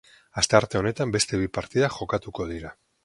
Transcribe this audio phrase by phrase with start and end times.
[0.41, 2.75] Astearte honetan beste bi partida jokatuko dira.